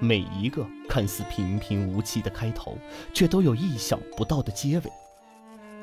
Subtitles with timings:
[0.00, 2.76] 每一个看似平平无奇的开头，
[3.14, 4.92] 却都有意想不到的结尾。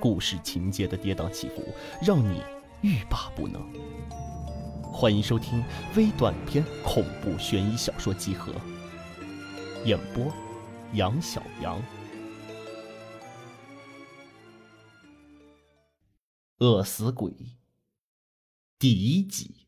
[0.00, 1.62] 故事情节的跌宕起伏，
[2.02, 2.42] 让你
[2.82, 3.62] 欲罢不能。
[4.92, 5.62] 欢迎收听
[5.94, 8.52] 微短篇恐怖悬疑小说集合，
[9.84, 10.32] 演播：
[10.94, 11.80] 杨小杨。
[16.58, 17.32] 饿死鬼
[18.78, 19.59] 第一集。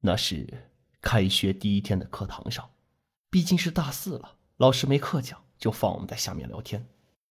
[0.00, 0.70] 那是
[1.00, 2.70] 开学第一天的课堂上，
[3.30, 6.88] 毕竟是大四了，老师没课讲，就放我们在下面聊天。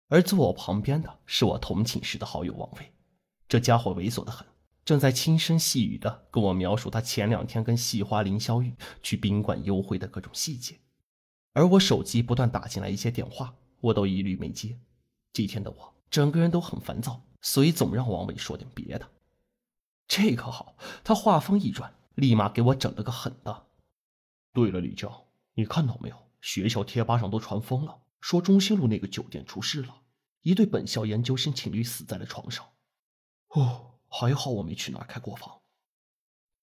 [0.08, 2.92] 而坐我旁边的是我同寝室的好友王伟，
[3.48, 4.46] 这家伙猥琐的很，
[4.84, 10.78] 正在轻声细语的跟我描述他前两天跟细花林萧玉去宾馆幽会的各种细节。
[11.52, 14.78] 而我手机不断打进来一些电话，我都一律没接。
[15.32, 19.10] 这天的我整个人都很烦躁，所以总让王伟说点别的。
[20.06, 21.92] 这可好，他话锋一转。
[22.14, 23.66] 立马给我整了个狠的。
[24.52, 26.16] 对了，李娇，你看到没有？
[26.40, 30.02] 学校贴吧上都传疯了，说中心路那个酒店出事了，
[30.42, 32.68] 一对本校研究生情侣死在了床上。
[33.48, 35.60] 哦，还好我没去那儿开过房。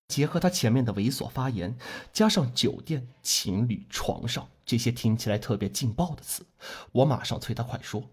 [0.07, 1.77] 结合他前面的猥琐发言，
[2.13, 6.45] 加上酒店、情侣、床上这些听起来特别劲爆的词，
[6.91, 8.09] 我马上催他快说。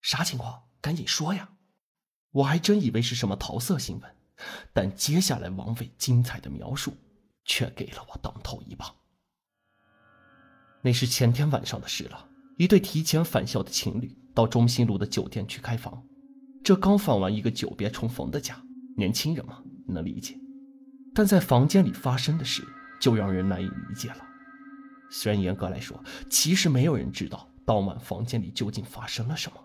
[0.00, 0.62] 啥情况？
[0.80, 1.50] 赶紧说呀！
[2.30, 4.16] 我还真以为是什么桃色新闻。
[4.72, 6.92] 但接下来王伟精彩的描述，
[7.44, 8.94] 却给了我当头一棒。
[10.82, 12.28] 那是前天晚上的事了，
[12.58, 16.02] 一对提前返校的情侣到中心路的酒店去开房，
[16.62, 18.62] 这刚放完一个久别重逢的假，
[18.96, 20.38] 年轻人嘛，能理解。
[21.14, 22.62] 但在房间里发生的事，
[23.00, 24.26] 就让人难以理解了。
[25.10, 29.58] 虽然严格来说，其实没有人知道当晚房间里究竟发生了什么。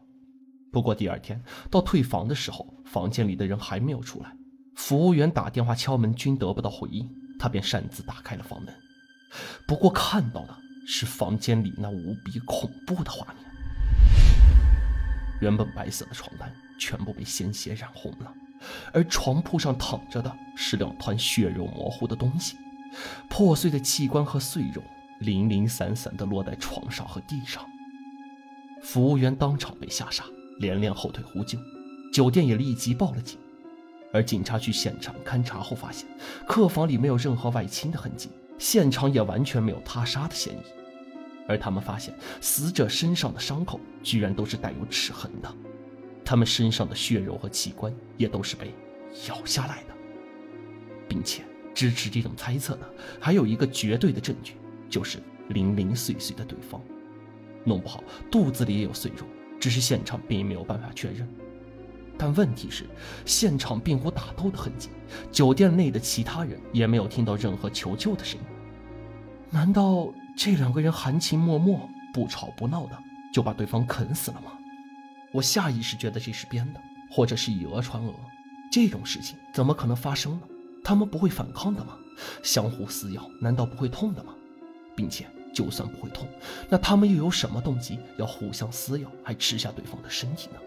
[0.72, 4.35] 不过第二天到退房的时候，房间里的人还没有出来。
[4.75, 8.73] 服务员打电话敲门，均得不到回应，他便擅自打开了房门。
[9.68, 10.57] 不过看到的
[10.88, 13.46] 是房间里那无比恐怖的画面。
[15.41, 18.34] 原本白色的床单全部被鲜血染红了，
[18.94, 22.57] 而床铺上躺着的是两团血肉模糊的东西，
[23.29, 24.84] 破碎的器官和碎肉
[25.19, 27.66] 零零散散地落在床上和地上。
[28.84, 30.25] 服务员当场被吓傻，
[30.59, 31.57] 连连后退呼救，
[32.13, 33.40] 酒店也立即报了警。
[34.13, 36.07] 而警察去现场勘查后发现，
[36.47, 40.61] 客房里没有任何外侵的痕迹，现场也完全没有他杀的嫌疑。
[41.47, 45.53] 而他们发现，死者身上的伤口居然都是带有齿痕的，
[46.23, 48.73] 他们身上的血肉和器官也都是被
[49.27, 49.94] 咬下来的，
[51.07, 51.43] 并且
[51.73, 52.89] 支持这种猜测的
[53.19, 54.53] 还有一个绝对的证据，
[54.89, 56.81] 就是零零碎碎的对方，
[57.63, 59.25] 弄不好肚子里也有碎肉，
[59.59, 61.28] 只是现场并没有办法确认。
[62.24, 62.86] 但问题是，
[63.26, 64.90] 现场并无打斗的痕迹，
[65.32, 68.46] 酒店内的其他人也没有听到任何求救的声音。
[69.50, 72.96] 难道这两个人含情脉脉、不吵不闹的
[73.34, 74.52] 就把对方啃死了吗？
[75.32, 78.14] 我下意识觉得这是编的，或者是以讹传讹。
[78.72, 80.42] 这种事情怎么可能发生呢？
[80.84, 81.98] 他们不会反抗的吗？
[82.44, 84.36] 相互撕咬，难道不会痛的吗？
[84.96, 86.28] 并且，就算不会痛，
[86.70, 90.59] 那他们又有什么动机要互相撕咬，还吃下对方的身体呢？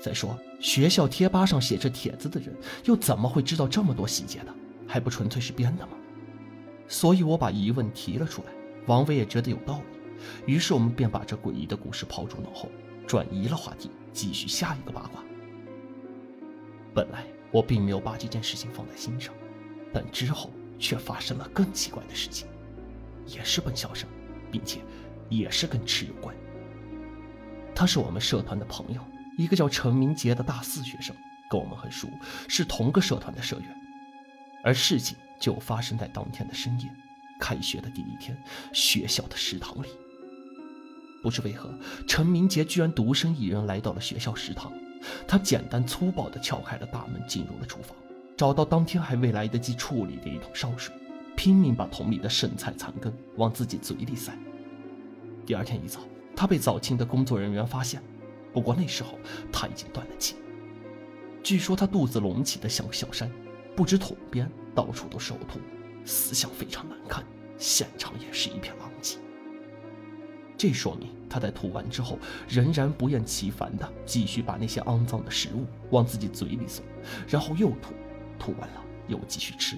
[0.00, 4.54] 再说，学校贴吧上写着帖子的人，又怎么会知道这么多细节呢？
[4.86, 5.92] 还不纯粹是编的吗？
[6.86, 8.52] 所以我把疑问提了出来，
[8.86, 12.68] 王伟也觉得有道理，于是我们便把这诡异的故事抛诸脑后，
[13.06, 15.24] 转移了话题，继续下一个八卦。
[16.94, 19.34] 本来我并没有把这件事情放在心上，
[19.92, 22.46] 但之后却发生了更奇怪的事情，
[23.26, 24.08] 也是本校生，
[24.52, 24.80] 并且
[25.28, 26.32] 也是跟吃有关。
[27.74, 29.00] 他是我们社团的朋友。
[29.36, 31.14] 一个叫陈明杰的大四学生
[31.48, 32.08] 跟我们很熟，
[32.48, 33.68] 是同个社团的社员。
[34.64, 36.90] 而事情就发生在当天的深夜，
[37.38, 38.36] 开学的第一天，
[38.72, 39.86] 学校的食堂里。
[41.22, 41.72] 不知为何，
[42.06, 44.72] 陈明杰居然独身一人来到了学校食堂。
[45.28, 47.96] 他简单粗暴地撬开了大门，进入了厨房，
[48.36, 50.94] 找到当天还未来得及处理的一桶烧水，
[51.36, 54.32] 拼命把桶里的剩菜残羹往自己嘴里塞。
[55.44, 56.00] 第二天一早，
[56.34, 58.02] 他被早清的工作人员发现。
[58.56, 59.18] 不过那时候
[59.52, 60.36] 他已经断了气。
[61.42, 63.30] 据说他肚子隆起的像个小山，
[63.76, 65.60] 不知桶边，到处都是呕吐，
[66.06, 67.22] 死相非常难看，
[67.58, 69.18] 现场也是一片狼藉。
[70.56, 72.18] 这说明他在吐完之后，
[72.48, 76.82] 仍然不厌其烦地继续把那些肮脏的食物往自己嘴里送，
[77.28, 77.92] 然后又吐，
[78.38, 79.76] 吐完了又继续吃。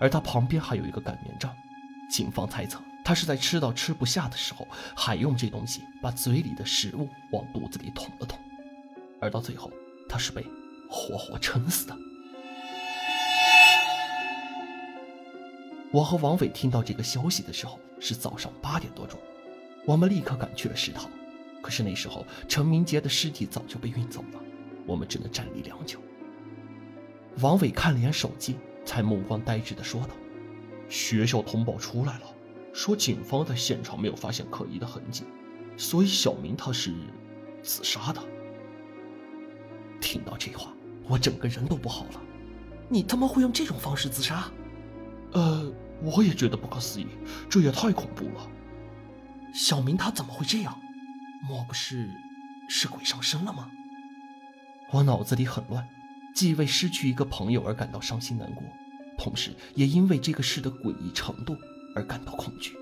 [0.00, 1.52] 而他旁边还有一个擀面杖，
[2.20, 8.38] 警方猜测，他是在吃到吃不下的时候，还用这东西把嘴里的食物往肚子里捅了捅，
[9.18, 9.72] 而到最后，
[10.06, 10.44] 他是被
[10.90, 11.96] 活活撑死的。
[15.90, 19.18] 我和王伟听到这个消息的时候是早上八点多钟，
[19.86, 21.10] 我们立刻赶去了食堂。
[21.62, 24.40] 可是那时候，陈明杰的尸体早就被运走了，
[24.86, 25.98] 我们只能站立良久。
[27.38, 30.10] 王伟看了眼手机，才目光呆滞地说道
[30.90, 32.22] ：“学校通报出来了，
[32.74, 35.24] 说警方在现场没有发现可疑的痕迹，
[35.78, 36.92] 所以小明他是
[37.62, 38.20] 自杀的。”
[40.00, 40.72] 听到这话，
[41.08, 42.20] 我整个人都不好了。
[42.88, 44.50] 你他妈会用这种方式自杀？
[45.32, 45.72] 呃，
[46.02, 47.06] 我也觉得不可思议，
[47.48, 48.50] 这也太恐怖了。
[49.54, 50.76] 小明他怎么会这样？
[51.48, 52.10] 莫不是
[52.68, 53.70] 是鬼上身了吗？
[54.90, 55.86] 我脑子里很乱，
[56.34, 58.64] 既为失去一个朋友而感到伤心难过，
[59.20, 61.54] 同时也因为这个事的诡异程度
[61.94, 62.74] 而感到恐惧。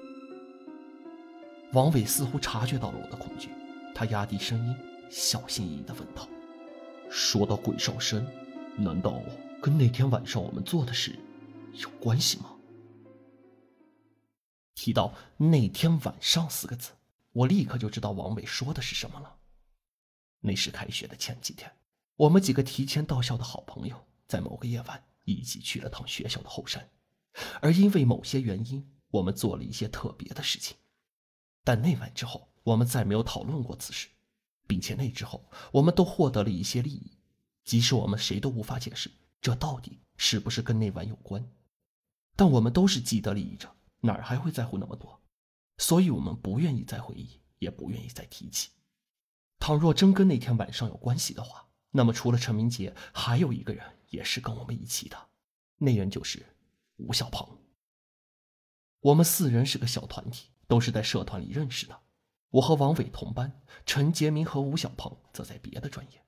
[1.72, 3.50] 王伟似乎察觉到了我的恐惧，
[3.92, 4.76] 他压低声音，
[5.10, 6.28] 小心翼翼地问道
[7.10, 8.24] ：“说到鬼上身，
[8.76, 9.20] 难道
[9.60, 11.18] 跟那天晚上我们做的事
[11.72, 12.54] 有关系吗？”
[14.76, 16.92] 提到“那天晚上”四个字。
[17.32, 19.36] 我立刻就知道王伟说的是什么了。
[20.40, 21.70] 那是开学的前几天，
[22.14, 25.02] 我们几个提前到校的好朋友，在某个夜晚
[25.34, 26.90] 一起去了趟学校的后山，
[27.60, 30.76] 而因为某些原因，我们做了一些特别的事情。
[31.64, 34.08] 但那晚之后，我们再没有讨论过此事，
[34.66, 37.18] 并且那之后，我们都获得了一些利益，
[37.64, 39.10] 即使我们谁都无法解释
[39.40, 41.46] 这到底是不是跟那晚有关，
[42.34, 43.68] 但我们都是既得利益者，
[44.00, 45.20] 哪儿还会在乎那么多？
[45.76, 48.70] 所以，我们不愿意再回忆，也不愿意再提起。
[49.60, 55.28] 倘若真跟那天晚上有关系的话，那么除了陈明杰，还有一个人也是跟我们一起的，
[55.78, 56.44] 那人就是
[56.96, 57.58] 吴小鹏。
[59.00, 62.02] 我们四人是个小团体，都是在社团里认识的。
[62.50, 66.24] 我和王伟同班，陈杰明和吴小鹏则在别的专业。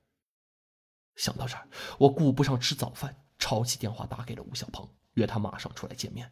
[1.15, 1.67] 想到这儿，
[1.99, 6.31] 我顾不上吃早饭，抄起电话打给了吴小鹏，约他马上出来见面。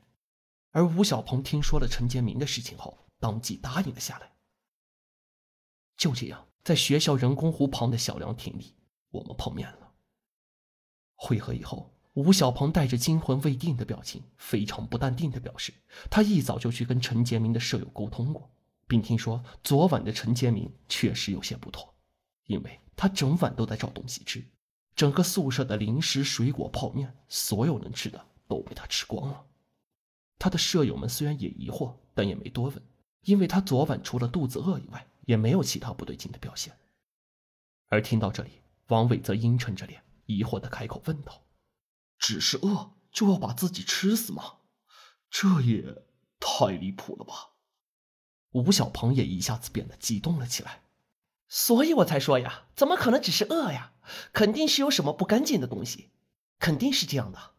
[0.71, 4.31] 而吴小鹏听说了陈杰明的事情后，当即答应了下来。
[5.97, 8.75] 就这样，在学校人工湖旁的小凉亭里，
[9.09, 9.78] 我们碰面了。
[11.21, 15.73] 会合以后，吴小鹏带着惊魂未定的表情，非常不淡定的表示，
[16.09, 18.49] 他一早就去跟陈杰明的舍友沟通过，
[18.87, 21.93] 并听说昨晚的陈杰明确实有些不妥，
[22.45, 24.41] 因为他整晚都在找东西吃，
[24.95, 29.45] 整个宿舍的零食、水果、泡面，所有能吃的都被他吃光了。
[30.37, 32.81] 他的舍友们虽然也疑惑，但也没多问，
[33.23, 36.73] 因为他昨晚除了肚子饿以外，也没有其他不对劲的表现。
[37.89, 41.43] 而听到这里，王伟则阴沉着脸，疑惑的开口问道
[42.17, 44.59] ：“只是饿就要把自己吃死吗？
[45.29, 46.03] 这也
[46.39, 47.55] 太离谱了吧！”
[48.53, 50.83] 吴小鹏也一下子变得激动了起来
[51.49, 53.93] ：“所以我才说呀，怎么可能只是饿呀？
[54.31, 56.11] 肯定是有什么不干净的东西，
[56.59, 57.55] 肯定是这样的。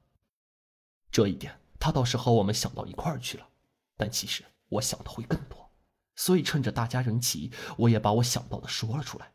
[1.11, 3.49] 这一点。”他倒是和我们想到一块儿去了，
[3.97, 5.71] 但其实我想的会更多，
[6.15, 9.33] 所以趁着大家人齐，我也把我想到的说了出来。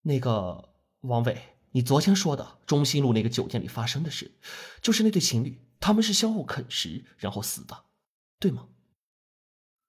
[0.00, 4.38] 那个王伟，你昨天说的中心路那个酒店里发生的事，
[4.82, 7.84] 就是那对情侣，他们是相互啃食然后死的，
[8.38, 8.68] 对吗？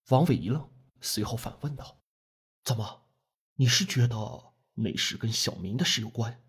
[0.10, 0.70] 王伟一愣，
[1.00, 2.02] 随后反问道
[2.64, 3.06] ：“怎么，
[3.56, 6.44] 你是觉得那事跟小明的事有关？”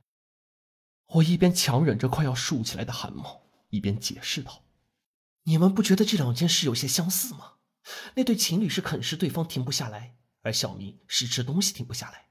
[1.14, 4.64] 我一边强忍着快要竖起来的汗毛，一边解释道。
[5.44, 7.54] 你们不觉得这两件事有些相似吗？
[8.14, 12.28] 那对情侣是啃食对方停不下来，而小明是吃东西停不下来。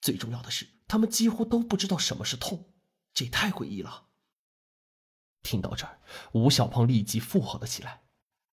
[0.00, 2.66] 最重要的是，他们几乎都不知道什么是痛，
[3.12, 4.06] 这也太诡异了。
[5.42, 5.98] 听到这儿，
[6.30, 8.04] 吴小胖立即附和了起来：“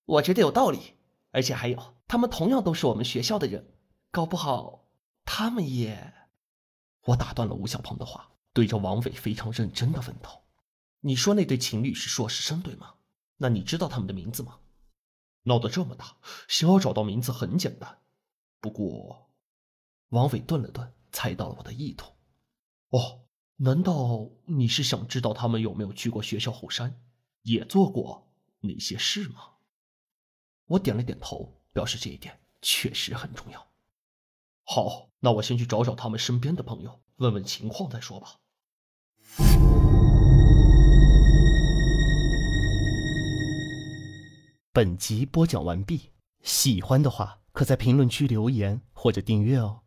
[0.05, 0.95] 我觉得有道理，
[1.29, 3.75] 而且还有，他们同样都是我们学校的人，
[4.09, 4.87] 搞不好
[5.23, 6.15] 他们也……”
[7.05, 10.45] 我打断了吴小胖的话，对着王伟非常认真的问道
[11.01, 12.95] ：“你说那对情侣是硕士生，对吗？”
[13.37, 14.61] 那你知道他们的名字吗？
[15.43, 16.17] 闹得这么大，
[16.47, 17.99] 想要找到名字很简单。
[18.59, 19.29] 不过，
[20.09, 22.11] 王伟顿了顿，猜到了我的意图。
[22.91, 23.21] 哦，
[23.55, 26.99] 难道你是想知道他们有没有去过学校后山，
[27.43, 28.27] 也做过
[28.59, 29.51] 哪些事吗？
[30.65, 33.65] 我点了点头，表示这一点确实很重要。
[34.65, 38.35] 好，那我先去找找他们身边的朋友，问问情况再说吧。
[44.73, 49.83] 本集播讲完毕，喜欢的话可在评论区留言或者订阅哦。